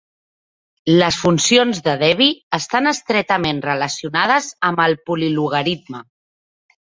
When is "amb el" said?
4.69-4.99